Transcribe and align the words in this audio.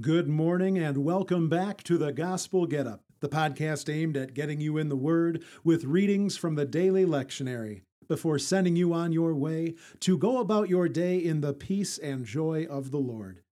Good 0.00 0.26
morning 0.26 0.76
and 0.76 1.04
welcome 1.04 1.48
back 1.48 1.84
to 1.84 1.96
the 1.96 2.12
Gospel 2.12 2.66
Get 2.66 2.84
Up, 2.84 3.04
the 3.20 3.28
podcast 3.28 3.88
aimed 3.88 4.16
at 4.16 4.34
getting 4.34 4.60
you 4.60 4.76
in 4.76 4.88
the 4.88 4.96
Word 4.96 5.44
with 5.62 5.84
readings 5.84 6.36
from 6.36 6.56
the 6.56 6.64
daily 6.64 7.06
lectionary 7.06 7.82
before 8.08 8.40
sending 8.40 8.74
you 8.74 8.92
on 8.92 9.12
your 9.12 9.36
way 9.36 9.76
to 10.00 10.18
go 10.18 10.38
about 10.38 10.68
your 10.68 10.88
day 10.88 11.18
in 11.18 11.42
the 11.42 11.52
peace 11.52 11.96
and 11.96 12.24
joy 12.24 12.66
of 12.68 12.90
the 12.90 12.98
Lord. 12.98 13.42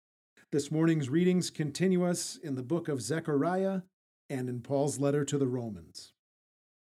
This 0.50 0.72
morning's 0.72 1.08
readings 1.08 1.48
continue 1.48 2.05
us 2.05 2.41
in 2.43 2.56
the 2.56 2.64
book 2.64 2.88
of 2.88 3.00
Zechariah 3.00 3.82
and 4.29 4.48
in 4.48 4.62
Paul's 4.62 4.98
letter 4.98 5.24
to 5.24 5.38
the 5.38 5.46
Romans. 5.46 6.12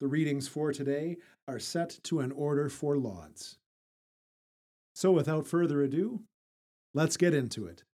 The 0.01 0.09
readings 0.09 0.49
for 0.49 0.73
today 0.73 1.19
are 1.47 1.61
set 1.61 2.01
to 2.03 2.19
an 2.19 2.33
order 2.33 2.69
for 2.69 2.99
lauds. 2.99 3.59
So, 4.97 5.13
without 5.13 5.47
further 5.47 5.83
ado, 5.83 6.23
let's 6.95 7.17
get 7.17 7.33
into 7.33 7.65
it. 7.67 7.85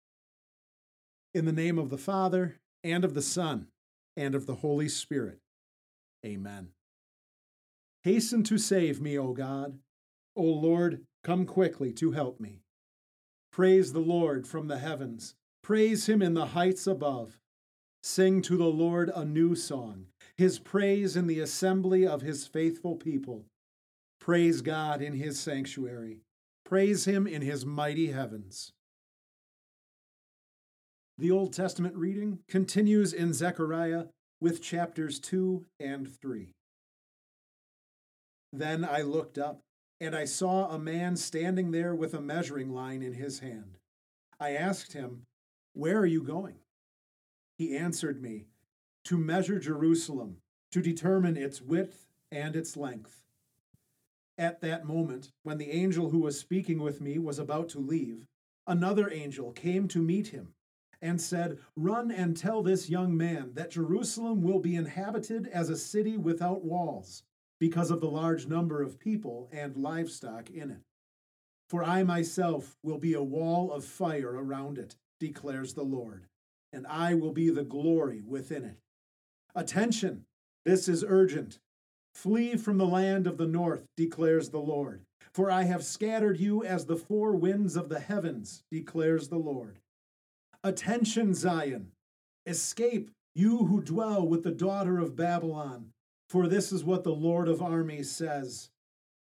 In 1.34 1.46
the 1.46 1.52
name 1.52 1.78
of 1.78 1.88
the 1.88 1.98
Father, 1.98 2.56
and 2.84 3.04
of 3.04 3.14
the 3.14 3.22
Son, 3.22 3.68
and 4.16 4.34
of 4.34 4.46
the 4.46 4.56
Holy 4.56 4.88
Spirit. 4.88 5.38
Amen. 6.26 6.68
Hasten 8.04 8.42
to 8.44 8.58
save 8.58 9.00
me, 9.00 9.16
O 9.16 9.32
God. 9.32 9.78
O 10.36 10.42
Lord, 10.42 11.06
come 11.24 11.46
quickly 11.46 11.92
to 11.94 12.12
help 12.12 12.38
me. 12.38 12.60
Praise 13.50 13.92
the 13.92 14.00
Lord 14.00 14.46
from 14.46 14.68
the 14.68 14.78
heavens. 14.78 15.34
Praise 15.62 16.06
him 16.06 16.20
in 16.20 16.34
the 16.34 16.46
heights 16.46 16.86
above. 16.86 17.38
Sing 18.02 18.42
to 18.42 18.56
the 18.56 18.64
Lord 18.64 19.10
a 19.14 19.24
new 19.24 19.54
song, 19.54 20.06
his 20.36 20.58
praise 20.58 21.16
in 21.16 21.28
the 21.28 21.40
assembly 21.40 22.06
of 22.06 22.20
his 22.20 22.46
faithful 22.46 22.96
people. 22.96 23.46
Praise 24.20 24.60
God 24.60 25.00
in 25.00 25.14
his 25.14 25.40
sanctuary. 25.40 26.18
Praise 26.64 27.06
him 27.06 27.26
in 27.26 27.42
his 27.42 27.64
mighty 27.64 28.10
heavens. 28.10 28.72
The 31.18 31.30
Old 31.30 31.52
Testament 31.52 31.94
reading 31.94 32.38
continues 32.48 33.12
in 33.12 33.34
Zechariah 33.34 34.06
with 34.40 34.62
chapters 34.62 35.20
2 35.20 35.66
and 35.78 36.08
3. 36.08 36.54
Then 38.50 38.82
I 38.84 39.02
looked 39.02 39.36
up, 39.36 39.60
and 40.00 40.16
I 40.16 40.24
saw 40.24 40.70
a 40.70 40.78
man 40.78 41.16
standing 41.16 41.70
there 41.70 41.94
with 41.94 42.14
a 42.14 42.20
measuring 42.20 42.70
line 42.70 43.02
in 43.02 43.12
his 43.12 43.40
hand. 43.40 43.76
I 44.40 44.52
asked 44.52 44.94
him, 44.94 45.24
Where 45.74 45.98
are 45.98 46.06
you 46.06 46.22
going? 46.22 46.56
He 47.58 47.76
answered 47.76 48.22
me, 48.22 48.46
To 49.04 49.18
measure 49.18 49.58
Jerusalem, 49.58 50.38
to 50.70 50.80
determine 50.80 51.36
its 51.36 51.60
width 51.60 52.06
and 52.30 52.56
its 52.56 52.74
length. 52.74 53.22
At 54.38 54.62
that 54.62 54.86
moment, 54.86 55.30
when 55.42 55.58
the 55.58 55.70
angel 55.70 56.08
who 56.08 56.20
was 56.20 56.40
speaking 56.40 56.80
with 56.80 57.02
me 57.02 57.18
was 57.18 57.38
about 57.38 57.68
to 57.70 57.78
leave, 57.78 58.24
another 58.66 59.10
angel 59.12 59.52
came 59.52 59.86
to 59.88 60.00
meet 60.00 60.28
him 60.28 60.54
and 61.02 61.20
said, 61.20 61.58
Run 61.76 62.10
and 62.12 62.36
tell 62.36 62.62
this 62.62 62.88
young 62.88 63.16
man 63.16 63.50
that 63.54 63.72
Jerusalem 63.72 64.40
will 64.40 64.60
be 64.60 64.76
inhabited 64.76 65.48
as 65.48 65.68
a 65.68 65.76
city 65.76 66.16
without 66.16 66.64
walls, 66.64 67.24
because 67.58 67.90
of 67.90 68.00
the 68.00 68.10
large 68.10 68.46
number 68.46 68.80
of 68.80 68.98
people 68.98 69.48
and 69.52 69.76
livestock 69.76 70.48
in 70.48 70.70
it. 70.70 70.80
For 71.68 71.82
I 71.82 72.04
myself 72.04 72.76
will 72.82 72.98
be 72.98 73.14
a 73.14 73.22
wall 73.22 73.72
of 73.72 73.84
fire 73.84 74.30
around 74.30 74.78
it, 74.78 74.96
declares 75.18 75.74
the 75.74 75.82
Lord, 75.82 76.26
and 76.72 76.86
I 76.86 77.14
will 77.14 77.32
be 77.32 77.50
the 77.50 77.64
glory 77.64 78.22
within 78.22 78.64
it. 78.64 78.78
Attention! 79.54 80.24
This 80.64 80.88
is 80.88 81.04
urgent. 81.06 81.58
Flee 82.14 82.56
from 82.56 82.78
the 82.78 82.86
land 82.86 83.26
of 83.26 83.38
the 83.38 83.46
north, 83.46 83.86
declares 83.96 84.50
the 84.50 84.60
Lord. 84.60 85.02
For 85.32 85.50
I 85.50 85.62
have 85.62 85.82
scattered 85.82 86.38
you 86.38 86.62
as 86.62 86.84
the 86.84 86.96
four 86.96 87.34
winds 87.34 87.74
of 87.74 87.88
the 87.88 88.00
heavens, 88.00 88.62
declares 88.70 89.28
the 89.28 89.38
Lord. 89.38 89.78
Attention, 90.64 91.34
Zion! 91.34 91.90
Escape, 92.46 93.10
you 93.34 93.66
who 93.66 93.82
dwell 93.82 94.24
with 94.24 94.44
the 94.44 94.52
daughter 94.52 95.00
of 95.00 95.16
Babylon, 95.16 95.90
for 96.28 96.46
this 96.46 96.70
is 96.70 96.84
what 96.84 97.02
the 97.02 97.14
Lord 97.14 97.48
of 97.48 97.60
armies 97.60 98.12
says. 98.12 98.70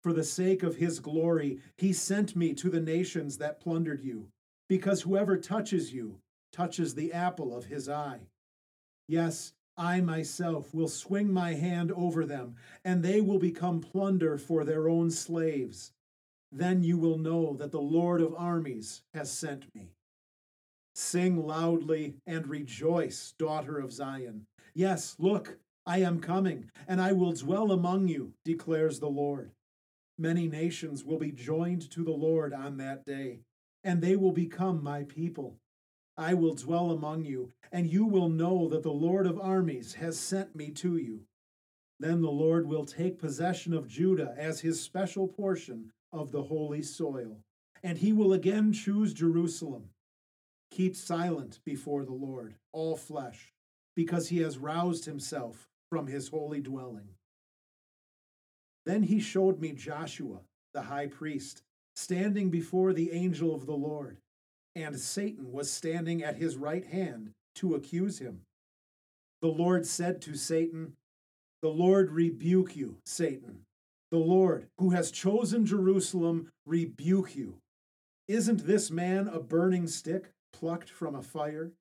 For 0.03 0.13
the 0.13 0.25
sake 0.25 0.65
of 0.65 0.77
his 0.77 0.99
glory, 0.99 1.61
he 1.77 1.93
sent 1.93 2.35
me 2.35 2.53
to 2.55 2.69
the 2.69 2.81
nations 2.81 3.39
that 3.39 3.61
plundered 3.61 4.01
you, 4.01 4.27
because 4.69 5.03
whoever 5.03 5.37
touches 5.37 5.93
you 5.93 6.19
touches 6.53 6.95
the 6.95 7.13
apple 7.13 7.57
of 7.57 7.67
his 7.67 7.89
eye. 7.89 8.23
Yes, 9.07 9.53
I 9.77 10.01
myself 10.01 10.75
will 10.75 10.89
swing 10.89 11.33
my 11.33 11.55
hand 11.55 11.93
over 11.93 12.27
them, 12.27 12.57
and 12.85 13.05
they 13.05 13.21
will 13.21 13.39
become 13.39 13.81
plunder 13.81 14.37
for 14.37 14.65
their 14.65 14.89
own 14.89 15.13
slaves. 15.13 15.93
Then 16.51 16.83
you 16.83 16.99
will 16.99 17.19
know 17.19 17.55
that 17.55 17.71
the 17.71 17.81
Lord 17.81 18.21
of 18.21 18.35
armies 18.35 19.03
has 19.15 19.31
sent 19.31 19.73
me. 19.77 19.93
Sing 21.03 21.47
loudly 21.47 22.17
and 22.27 22.47
rejoice, 22.47 23.33
daughter 23.39 23.79
of 23.79 23.91
Zion. 23.91 24.47
Yes, 24.75 25.17
look, 25.19 25.59
I 25.87 26.03
am 26.03 26.21
coming, 26.21 26.71
and 26.87 27.01
I 27.01 27.13
will 27.13 27.33
dwell 27.33 27.73
among 27.73 28.09
you, 28.09 28.35
declares 28.45 29.01
the 29.01 29.09
Lord. 29.09 29.51
Many 30.19 30.47
nations 30.47 31.03
will 31.03 31.19
be 31.19 31.33
joined 31.33 31.91
to 31.93 32.05
the 32.05 32.13
Lord 32.13 32.53
on 32.53 32.77
that 32.77 33.07
day, 33.07 33.41
and 33.83 34.03
they 34.03 34.15
will 34.15 34.31
become 34.31 34.85
my 34.85 35.05
people. 35.05 35.57
I 36.19 36.35
will 36.35 36.55
dwell 36.55 36.91
among 36.91 37.25
you, 37.25 37.51
and 37.73 37.91
you 37.91 38.05
will 38.05 38.29
know 38.29 38.69
that 38.69 38.83
the 38.83 38.93
Lord 38.93 39.27
of 39.27 39.41
armies 39.41 39.95
has 39.95 40.21
sent 40.21 40.55
me 40.55 40.71
to 40.73 40.99
you. 40.99 41.23
Then 41.99 42.21
the 42.21 42.31
Lord 42.31 42.69
will 42.69 42.85
take 42.85 43.19
possession 43.19 43.73
of 43.73 43.89
Judah 43.89 44.35
as 44.37 44.61
his 44.61 44.83
special 44.83 45.27
portion 45.27 45.93
of 46.13 46.31
the 46.31 46.43
holy 46.43 46.83
soil, 46.83 47.39
and 47.83 47.97
he 47.97 48.13
will 48.13 48.35
again 48.35 48.75
choose 48.75 49.15
Jerusalem 49.15 49.89
Keep 50.71 50.97
silent 50.97 51.59
before 51.65 52.05
the 52.05 52.13
Lord, 52.13 52.55
all 52.73 52.97
flesh, 52.97 53.53
because 53.97 54.29
he 54.29 54.39
has 54.39 54.59
roused 54.59 55.05
himself 55.05 55.69
from 55.91 56.07
his 56.07 56.29
holy 56.29 56.61
dwelling. 56.61 57.09
Then 58.87 59.03
he 59.03 59.21
showed 59.21 59.61
me 59.61 59.73
Joshua, 59.73 60.41
the 60.73 60.83
high 60.83 61.09
priest, 61.09 61.63
standing 61.97 62.51
before 62.51 62.93
the 62.93 63.13
angel 63.13 63.55
of 63.55 63.67
the 63.67 63.77
Lord, 63.77 64.19
and 64.75 64.99
Satan 64.99 65.53
was 65.53 65.71
standing 65.71 66.23
at 66.23 66.37
his 66.37 66.57
right 66.57 66.85
hand 66.85 67.33
to 67.57 67.75
accuse 67.75 68.19
him. 68.21 68.43
The 69.43 69.49
Lord 69.49 69.87
said 69.87 70.21
to 70.23 70.35
Satan, 70.35 70.95
The 71.63 71.69
Lord 71.69 72.13
rebuke 72.13 72.77
you, 72.77 72.97
Satan. 73.05 73.67
The 74.11 74.19
Lord, 74.19 74.67
who 74.79 74.91
has 74.91 75.11
chosen 75.11 75.67
Jerusalem, 75.67 76.51
rebuke 76.67 77.37
you. 77.37 77.57
Isn't 78.29 78.67
this 78.67 78.91
man 78.91 79.29
a 79.29 79.41
burning 79.41 79.87
stick? 79.87 80.31
Plucked 80.53 80.91
from 80.91 81.15
a 81.15 81.23
fire? 81.23 81.73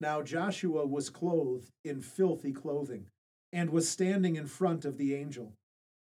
Now 0.00 0.22
Joshua 0.22 0.86
was 0.86 1.10
clothed 1.10 1.70
in 1.84 2.00
filthy 2.00 2.52
clothing, 2.52 3.06
and 3.52 3.70
was 3.70 3.88
standing 3.88 4.36
in 4.36 4.46
front 4.46 4.84
of 4.84 4.98
the 4.98 5.14
angel. 5.14 5.52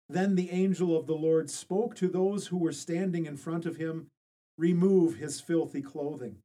Then 0.08 0.34
the 0.34 0.50
angel 0.50 0.96
of 0.96 1.06
the 1.06 1.14
Lord 1.14 1.50
spoke 1.50 1.94
to 1.96 2.08
those 2.08 2.46
who 2.46 2.58
were 2.58 2.72
standing 2.72 3.26
in 3.26 3.36
front 3.36 3.66
of 3.66 3.76
him, 3.76 4.08
Remove 4.58 5.16
his 5.16 5.40
filthy 5.40 5.82
clothing. 5.82 6.38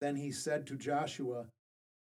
Then 0.00 0.16
he 0.16 0.32
said 0.32 0.66
to 0.66 0.76
Joshua, 0.76 1.46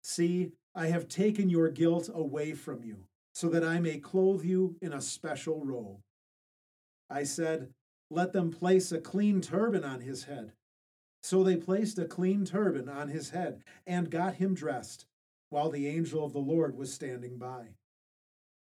See, 0.04 0.52
I 0.76 0.88
have 0.88 1.08
taken 1.08 1.50
your 1.50 1.70
guilt 1.70 2.10
away 2.14 2.54
from 2.54 2.84
you, 2.84 3.06
so 3.34 3.50
that 3.50 3.64
I 3.64 3.80
may 3.80 3.98
clothe 3.98 4.44
you 4.46 4.76
in 4.82 4.94
a 4.94 5.02
special 5.02 5.66
robe. 5.66 6.00
I 7.10 7.24
said, 7.24 7.70
Let 8.12 8.34
them 8.34 8.52
place 8.52 8.92
a 8.92 9.00
clean 9.00 9.42
turban 9.42 9.84
on 9.84 10.02
his 10.02 10.26
head. 10.26 10.54
So 11.22 11.44
they 11.44 11.58
placed 11.58 12.00
a 12.00 12.06
clean 12.06 12.46
turban 12.46 12.88
on 12.88 13.10
his 13.10 13.32
head 13.32 13.64
and 13.86 14.10
got 14.10 14.36
him 14.36 14.54
dressed, 14.54 15.06
while 15.50 15.70
the 15.70 15.88
angel 15.88 16.24
of 16.24 16.34
the 16.34 16.40
Lord 16.40 16.78
was 16.78 16.94
standing 16.94 17.38
by. 17.38 17.76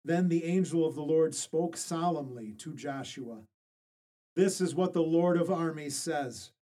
Then 0.04 0.28
the 0.28 0.44
angel 0.44 0.86
of 0.86 0.94
the 0.94 1.02
Lord 1.02 1.34
spoke 1.34 1.76
solemnly 1.76 2.52
to 2.58 2.74
Joshua 2.74 3.42
This 4.36 4.60
is 4.60 4.74
what 4.74 4.92
the 4.92 5.02
Lord 5.02 5.36
of 5.36 5.50
armies 5.50 5.96
says 5.96 6.52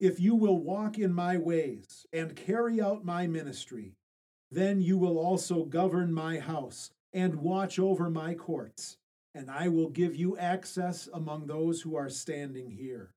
If 0.00 0.18
you 0.18 0.34
will 0.34 0.58
walk 0.58 0.98
in 0.98 1.12
my 1.12 1.36
ways 1.36 2.06
and 2.12 2.34
carry 2.34 2.80
out 2.80 3.04
my 3.04 3.26
ministry, 3.26 3.92
then 4.50 4.80
you 4.80 4.96
will 4.96 5.18
also 5.18 5.64
govern 5.64 6.12
my 6.12 6.38
house 6.38 6.90
and 7.12 7.36
watch 7.36 7.78
over 7.78 8.08
my 8.08 8.34
courts, 8.34 8.96
and 9.34 9.50
I 9.50 9.68
will 9.68 9.90
give 9.90 10.16
you 10.16 10.38
access 10.38 11.08
among 11.12 11.46
those 11.46 11.82
who 11.82 11.96
are 11.96 12.08
standing 12.08 12.70
here. 12.70 13.12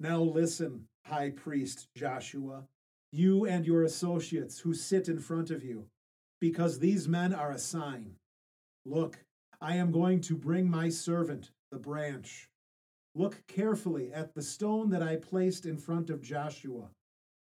Now 0.00 0.20
listen, 0.20 0.86
high 1.06 1.30
priest 1.30 1.88
Joshua, 1.96 2.64
you 3.12 3.46
and 3.46 3.64
your 3.64 3.84
associates 3.84 4.58
who 4.58 4.74
sit 4.74 5.08
in 5.08 5.18
front 5.18 5.50
of 5.50 5.62
you, 5.62 5.86
because 6.40 6.78
these 6.78 7.06
men 7.06 7.32
are 7.32 7.52
a 7.52 7.58
sign. 7.58 8.16
Look, 8.84 9.18
I 9.60 9.76
am 9.76 9.92
going 9.92 10.20
to 10.22 10.36
bring 10.36 10.68
my 10.68 10.88
servant, 10.88 11.50
the 11.70 11.78
branch. 11.78 12.48
Look 13.14 13.46
carefully 13.46 14.12
at 14.12 14.34
the 14.34 14.42
stone 14.42 14.90
that 14.90 15.02
I 15.02 15.16
placed 15.16 15.64
in 15.64 15.78
front 15.78 16.10
of 16.10 16.22
Joshua. 16.22 16.90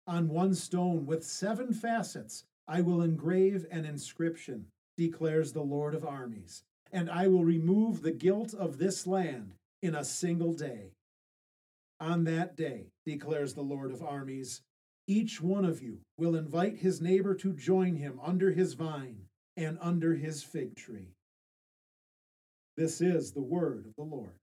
On 0.06 0.30
one 0.30 0.54
stone 0.54 1.06
with 1.06 1.25
seven 1.25 1.74
facets, 1.74 2.44
I 2.68 2.81
will 2.81 3.01
engrave 3.01 3.66
an 3.72 3.83
inscription, 3.83 4.68
declares 4.95 5.51
the 5.51 5.63
Lord 5.63 5.95
of 5.95 6.06
armies, 6.06 6.63
and 6.92 7.10
I 7.10 7.28
will 7.28 7.44
remove 7.44 8.01
the 8.01 8.12
guilt 8.12 8.54
of 8.54 8.78
this 8.78 9.07
land 9.07 9.56
in 9.81 9.95
a 9.95 10.06
single 10.06 10.54
day. 10.54 10.92
On 12.00 12.24
that 12.26 12.56
day, 12.56 12.88
declares 13.06 13.54
the 13.54 13.62
Lord 13.62 13.92
of 13.92 14.04
armies, 14.04 14.62
each 15.08 15.42
one 15.42 15.66
of 15.66 15.82
you 15.82 16.00
will 16.18 16.36
invite 16.36 16.78
his 16.78 17.02
neighbor 17.02 17.34
to 17.36 17.54
join 17.54 17.96
him 17.96 18.20
under 18.24 18.52
his 18.52 18.74
vine 18.74 19.28
and 19.56 19.78
under 19.82 20.14
his 20.14 20.44
fig 20.44 20.76
tree. 20.76 21.16
This 22.76 23.02
is 23.02 23.32
the 23.32 23.42
word 23.42 23.86
of 23.88 23.96
the 23.96 24.04
Lord. 24.04 24.36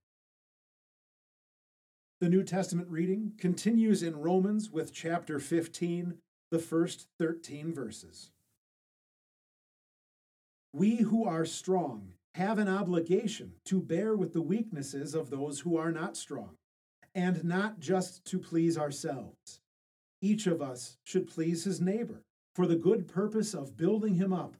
The 2.20 2.28
New 2.28 2.42
Testament 2.42 2.88
reading 2.88 3.32
continues 3.38 4.02
in 4.02 4.16
Romans 4.16 4.70
with 4.70 4.92
chapter 4.92 5.38
15, 5.38 6.14
the 6.50 6.58
first 6.58 7.06
13 7.18 7.72
verses. 7.72 8.30
We 10.72 10.96
who 10.96 11.24
are 11.24 11.44
strong 11.44 12.14
have 12.34 12.58
an 12.58 12.68
obligation 12.68 13.52
to 13.66 13.80
bear 13.80 14.16
with 14.16 14.32
the 14.32 14.42
weaknesses 14.42 15.14
of 15.14 15.30
those 15.30 15.60
who 15.60 15.76
are 15.76 15.92
not 15.92 16.16
strong, 16.16 16.56
and 17.14 17.44
not 17.44 17.78
just 17.78 18.24
to 18.26 18.38
please 18.38 18.76
ourselves. 18.76 19.60
Each 20.20 20.46
of 20.46 20.60
us 20.60 20.96
should 21.04 21.28
please 21.28 21.64
his 21.64 21.80
neighbor 21.80 22.22
for 22.54 22.66
the 22.66 22.76
good 22.76 23.06
purpose 23.06 23.54
of 23.54 23.76
building 23.76 24.14
him 24.14 24.32
up. 24.32 24.56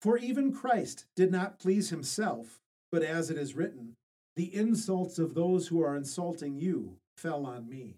For 0.00 0.18
even 0.18 0.52
Christ 0.52 1.06
did 1.14 1.30
not 1.30 1.58
please 1.58 1.90
himself, 1.90 2.60
but 2.90 3.02
as 3.02 3.30
it 3.30 3.36
is 3.36 3.54
written, 3.54 3.96
the 4.36 4.54
insults 4.54 5.18
of 5.18 5.34
those 5.34 5.68
who 5.68 5.82
are 5.82 5.96
insulting 5.96 6.58
you 6.58 6.96
fell 7.16 7.44
on 7.44 7.68
me. 7.68 7.96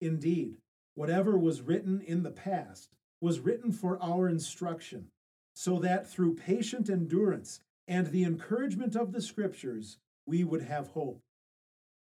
Indeed, 0.00 0.56
whatever 0.94 1.38
was 1.38 1.62
written 1.62 2.00
in 2.00 2.22
the 2.22 2.30
past 2.30 2.90
was 3.20 3.40
written 3.40 3.72
for 3.72 4.02
our 4.02 4.28
instruction, 4.28 5.08
so 5.54 5.78
that 5.78 6.08
through 6.08 6.34
patient 6.34 6.90
endurance 6.90 7.60
and 7.88 8.08
the 8.08 8.24
encouragement 8.24 8.96
of 8.96 9.12
the 9.12 9.22
Scriptures 9.22 9.98
we 10.26 10.44
would 10.44 10.62
have 10.62 10.88
hope. 10.88 11.20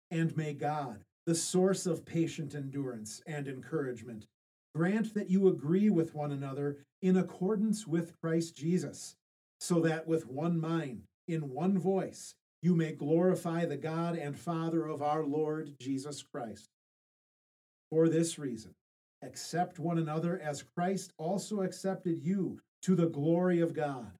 And 0.09 0.35
may 0.37 0.53
God, 0.53 1.03
the 1.25 1.35
source 1.35 1.85
of 1.85 2.05
patient 2.05 2.55
endurance 2.55 3.21
and 3.27 3.47
encouragement. 3.47 4.25
Grant 4.73 5.13
that 5.13 5.29
you 5.29 5.47
agree 5.47 5.89
with 5.89 6.15
one 6.15 6.31
another 6.31 6.77
in 7.01 7.17
accordance 7.17 7.85
with 7.85 8.13
Christ 8.21 8.55
Jesus, 8.55 9.15
so 9.59 9.79
that 9.81 10.07
with 10.07 10.27
one 10.27 10.59
mind, 10.59 11.03
in 11.27 11.51
one 11.51 11.77
voice, 11.77 12.33
you 12.61 12.75
may 12.75 12.91
glorify 12.91 13.65
the 13.65 13.77
God 13.77 14.15
and 14.15 14.37
Father 14.37 14.87
of 14.87 15.01
our 15.01 15.23
Lord 15.23 15.73
Jesus 15.79 16.23
Christ. 16.23 16.69
For 17.91 18.07
this 18.09 18.39
reason, 18.39 18.73
accept 19.23 19.79
one 19.79 19.97
another 19.97 20.39
as 20.43 20.63
Christ 20.75 21.11
also 21.17 21.61
accepted 21.61 22.19
you 22.23 22.59
to 22.83 22.95
the 22.95 23.07
glory 23.07 23.59
of 23.59 23.73
God. 23.73 24.11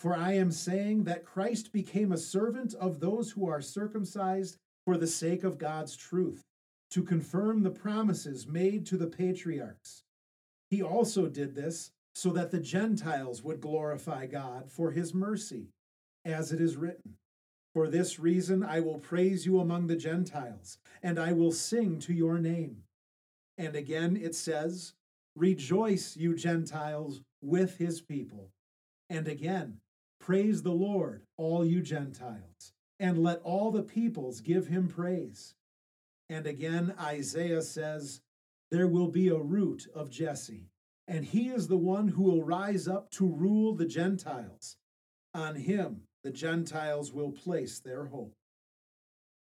For 0.00 0.16
I 0.16 0.32
am 0.32 0.50
saying 0.50 1.04
that 1.04 1.24
Christ 1.24 1.72
became 1.72 2.12
a 2.12 2.18
servant 2.18 2.74
of 2.74 3.00
those 3.00 3.30
who 3.30 3.48
are 3.48 3.60
circumcised 3.60 4.56
for 4.84 4.96
the 4.96 5.06
sake 5.06 5.44
of 5.44 5.58
God's 5.58 5.96
truth, 5.96 6.42
to 6.90 7.02
confirm 7.02 7.62
the 7.62 7.70
promises 7.70 8.46
made 8.46 8.86
to 8.86 8.96
the 8.96 9.06
patriarchs. 9.06 10.02
He 10.70 10.82
also 10.82 11.26
did 11.26 11.54
this 11.54 11.90
so 12.14 12.30
that 12.30 12.50
the 12.50 12.60
Gentiles 12.60 13.42
would 13.42 13.60
glorify 13.60 14.26
God 14.26 14.70
for 14.70 14.92
his 14.92 15.14
mercy, 15.14 15.68
as 16.24 16.52
it 16.52 16.60
is 16.60 16.76
written. 16.76 17.16
For 17.72 17.88
this 17.88 18.20
reason 18.20 18.62
I 18.62 18.80
will 18.80 18.98
praise 18.98 19.44
you 19.44 19.58
among 19.58 19.88
the 19.88 19.96
Gentiles, 19.96 20.78
and 21.02 21.18
I 21.18 21.32
will 21.32 21.52
sing 21.52 21.98
to 22.00 22.12
your 22.12 22.38
name. 22.38 22.84
And 23.58 23.74
again 23.74 24.16
it 24.16 24.34
says, 24.34 24.94
Rejoice, 25.36 26.16
you 26.16 26.36
Gentiles, 26.36 27.20
with 27.42 27.78
his 27.78 28.00
people. 28.00 28.50
And 29.10 29.26
again, 29.26 29.78
praise 30.20 30.62
the 30.62 30.70
Lord, 30.70 31.22
all 31.36 31.64
you 31.64 31.82
Gentiles 31.82 32.72
and 33.04 33.22
let 33.22 33.38
all 33.42 33.70
the 33.70 33.82
peoples 33.82 34.40
give 34.40 34.68
him 34.68 34.88
praise. 34.88 35.54
And 36.30 36.46
again, 36.46 36.94
Isaiah 36.98 37.60
says, 37.60 38.22
There 38.70 38.88
will 38.88 39.08
be 39.08 39.28
a 39.28 39.36
root 39.36 39.86
of 39.94 40.08
Jesse, 40.08 40.70
and 41.06 41.22
he 41.22 41.48
is 41.48 41.68
the 41.68 41.76
one 41.76 42.08
who 42.08 42.22
will 42.22 42.42
rise 42.42 42.88
up 42.88 43.10
to 43.10 43.26
rule 43.26 43.74
the 43.74 43.84
Gentiles. 43.84 44.78
On 45.34 45.54
him 45.54 46.04
the 46.22 46.30
Gentiles 46.30 47.12
will 47.12 47.30
place 47.30 47.78
their 47.78 48.06
hope. 48.06 48.32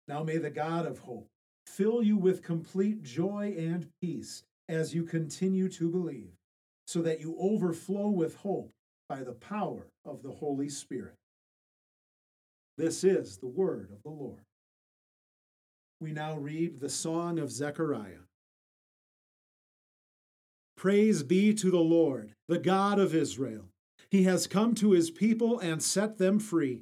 Now 0.07 0.23
may 0.23 0.37
the 0.37 0.49
God 0.49 0.87
of 0.87 0.97
hope 0.97 1.27
fill 1.67 2.01
you 2.01 2.17
with 2.17 2.41
complete 2.41 3.03
joy 3.03 3.53
and 3.55 3.87
peace 4.01 4.41
as 4.67 4.95
you 4.95 5.03
continue 5.03 5.69
to 5.69 5.91
believe, 5.91 6.31
so 6.87 7.03
that 7.03 7.19
you 7.19 7.37
overflow 7.39 8.07
with 8.07 8.35
hope 8.37 8.71
by 9.07 9.23
the 9.23 9.33
power 9.33 9.85
of 10.05 10.23
the 10.23 10.31
Holy 10.31 10.69
Spirit. 10.69 11.13
This 12.77 13.03
is 13.03 13.37
the 13.37 13.47
word 13.47 13.89
of 13.91 14.01
the 14.03 14.09
Lord. 14.09 14.41
We 15.99 16.11
now 16.11 16.37
read 16.37 16.79
the 16.79 16.89
Song 16.89 17.39
of 17.39 17.51
Zechariah. 17.51 18.25
Praise 20.75 21.23
be 21.23 21.53
to 21.53 21.71
the 21.71 21.79
Lord, 21.79 22.33
the 22.47 22.57
God 22.57 22.99
of 22.99 23.15
Israel. 23.15 23.69
He 24.11 24.23
has 24.23 24.47
come 24.47 24.75
to 24.75 24.91
his 24.91 25.11
people 25.11 25.59
and 25.59 25.81
set 25.81 26.17
them 26.17 26.39
free. 26.39 26.81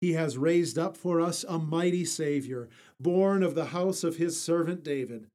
He 0.00 0.12
has 0.12 0.36
raised 0.36 0.78
up 0.78 0.96
for 0.96 1.20
us 1.20 1.44
a 1.48 1.58
mighty 1.58 2.04
Savior, 2.04 2.68
born 2.98 3.42
of 3.42 3.54
the 3.54 3.66
house 3.66 4.04
of 4.04 4.16
his 4.16 4.40
servant 4.40 4.82
David. 4.82 5.26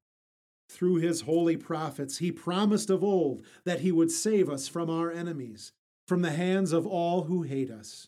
Through 0.69 0.95
his 0.95 1.21
holy 1.21 1.57
prophets, 1.57 2.17
he 2.17 2.31
promised 2.31 2.89
of 2.89 3.03
old 3.03 3.45
that 3.63 3.81
he 3.81 3.91
would 3.91 4.11
save 4.11 4.49
us 4.49 4.67
from 4.67 4.89
our 4.89 5.11
enemies, 5.11 5.71
from 6.07 6.21
the 6.21 6.31
hands 6.31 6.73
of 6.73 6.85
all 6.85 7.23
who 7.23 7.43
hate 7.43 7.71
us. 7.71 8.07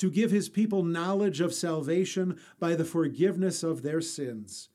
to 0.00 0.10
give 0.10 0.30
his 0.30 0.48
people 0.48 0.82
knowledge 0.82 1.42
of 1.42 1.52
salvation 1.52 2.40
by 2.58 2.74
the 2.74 2.86
forgiveness 2.86 3.62
of 3.62 3.82
their 3.82 4.00
sins. 4.00 4.70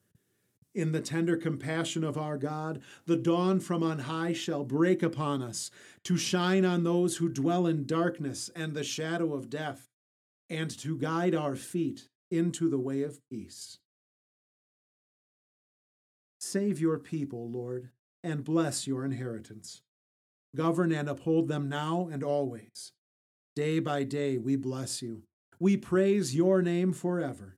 In 0.72 0.92
the 0.92 1.00
tender 1.00 1.36
compassion 1.36 2.04
of 2.04 2.16
our 2.16 2.38
God, 2.38 2.80
the 3.06 3.16
dawn 3.16 3.58
from 3.58 3.82
on 3.82 3.98
high 4.00 4.32
shall 4.32 4.62
break 4.62 5.02
upon 5.02 5.42
us, 5.42 5.72
to 6.04 6.16
shine 6.16 6.64
on 6.64 6.84
those 6.84 7.16
who 7.16 7.28
dwell 7.28 7.66
in 7.66 7.86
darkness 7.86 8.50
and 8.54 8.72
the 8.72 8.84
shadow 8.84 9.34
of 9.34 9.50
death, 9.50 9.88
and 10.48 10.70
to 10.78 10.96
guide 10.96 11.34
our 11.34 11.56
feet 11.56 12.08
into 12.30 12.70
the 12.70 12.78
way 12.78 13.02
of 13.02 13.18
peace. 13.28 13.80
Save 16.38 16.78
your 16.78 16.98
people, 16.98 17.50
Lord, 17.50 17.90
and 18.22 18.44
bless 18.44 18.86
your 18.86 19.04
inheritance. 19.04 19.82
Govern 20.54 20.92
and 20.92 21.08
uphold 21.08 21.48
them 21.48 21.68
now 21.68 22.08
and 22.12 22.22
always 22.22 22.92
Day 23.56 23.78
by 23.80 24.04
day 24.04 24.36
we 24.38 24.56
bless 24.56 25.02
you. 25.02 25.22
We 25.58 25.78
praise 25.78 26.34
your 26.34 26.60
name 26.62 26.92
forever. 26.92 27.56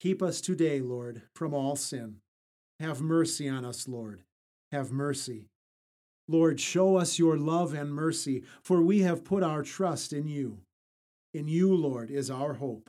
Keep 0.00 0.22
us 0.22 0.40
today, 0.40 0.80
Lord, 0.80 1.22
from 1.34 1.52
all 1.54 1.74
sin. 1.76 2.18
Have 2.80 3.00
mercy 3.00 3.48
on 3.48 3.64
us, 3.64 3.88
Lord. 3.88 4.22
Have 4.70 4.92
mercy. 4.92 5.48
Lord, 6.28 6.60
show 6.60 6.96
us 6.96 7.18
your 7.18 7.36
love 7.36 7.74
and 7.74 7.92
mercy, 7.92 8.44
for 8.62 8.80
we 8.80 9.00
have 9.00 9.24
put 9.24 9.42
our 9.42 9.62
trust 9.62 10.12
in 10.12 10.28
you. 10.28 10.60
In 11.34 11.48
you, 11.48 11.74
Lord, 11.74 12.10
is 12.10 12.30
our 12.30 12.54
hope. 12.54 12.88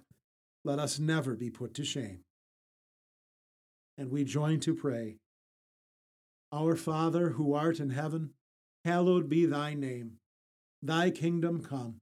Let 0.64 0.80
us 0.80 1.00
never 1.00 1.36
be 1.36 1.50
put 1.50 1.74
to 1.76 1.84
shame. 1.84 2.22
And 3.98 4.12
we 4.12 4.24
join 4.24 4.60
to 4.62 4.76
pray 4.76 5.18
Our 6.52 6.76
Father, 6.76 7.32
who 7.32 7.56
art 7.56 7.80
in 7.80 7.90
heaven, 7.90 8.32
hallowed 8.86 9.30
be 9.30 9.46
thy 9.48 9.74
name. 9.74 10.18
Thy 10.84 11.12
kingdom 11.12 11.64
come. 11.64 12.02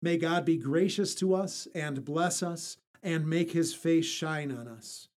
May 0.00 0.16
God 0.16 0.44
be 0.44 0.56
gracious 0.56 1.14
to 1.16 1.34
us 1.34 1.66
and 1.74 2.04
bless 2.04 2.42
us 2.42 2.76
and 3.02 3.28
make 3.28 3.52
his 3.52 3.74
face 3.74 4.06
shine 4.06 4.52
on 4.52 4.68
us. 4.68 5.08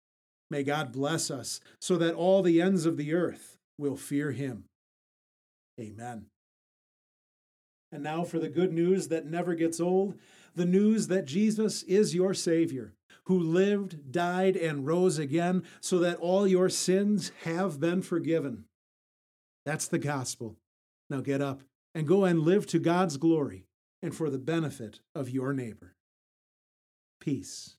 May 0.49 0.63
God 0.63 0.91
bless 0.91 1.31
us 1.31 1.61
so 1.79 1.97
that 1.97 2.15
all 2.15 2.41
the 2.41 2.61
ends 2.61 2.85
of 2.85 2.97
the 2.97 3.13
earth 3.13 3.57
will 3.77 3.95
fear 3.95 4.31
him. 4.31 4.65
Amen. 5.79 6.25
And 7.91 8.03
now 8.03 8.23
for 8.23 8.39
the 8.39 8.49
good 8.49 8.73
news 8.73 9.09
that 9.09 9.25
never 9.25 9.53
gets 9.55 9.79
old 9.79 10.15
the 10.55 10.65
news 10.65 11.07
that 11.07 11.25
Jesus 11.25 11.83
is 11.83 12.13
your 12.13 12.33
Savior, 12.33 12.93
who 13.25 13.39
lived, 13.39 14.11
died, 14.11 14.57
and 14.57 14.85
rose 14.85 15.17
again 15.17 15.63
so 15.79 15.99
that 15.99 16.17
all 16.17 16.47
your 16.47 16.69
sins 16.69 17.31
have 17.43 17.79
been 17.79 18.01
forgiven. 18.01 18.65
That's 19.65 19.87
the 19.87 19.99
gospel. 19.99 20.57
Now 21.09 21.21
get 21.21 21.41
up 21.41 21.61
and 21.95 22.07
go 22.07 22.25
and 22.25 22.39
live 22.39 22.65
to 22.67 22.79
God's 22.79 23.17
glory 23.17 23.65
and 24.01 24.15
for 24.15 24.29
the 24.29 24.37
benefit 24.37 24.99
of 25.15 25.29
your 25.29 25.53
neighbor. 25.53 25.95
Peace. 27.19 27.75